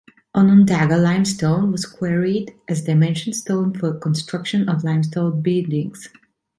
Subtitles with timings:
[0.33, 6.09] Onondaga limestone was quarried as dimension stone for construction of limestone buildings.